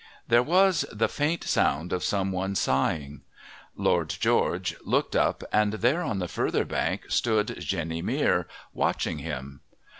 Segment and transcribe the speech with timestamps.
[0.27, 3.21] There was the faint sound of some one sighing,
[3.75, 9.61] Lord George looked up, and there, on the further bank, stood Jenny Mere, watching him.